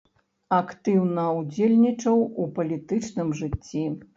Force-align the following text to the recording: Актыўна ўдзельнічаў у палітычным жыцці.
Актыўна 0.59 1.25
ўдзельнічаў 1.41 2.25
у 2.41 2.49
палітычным 2.57 3.29
жыцці. 3.43 3.89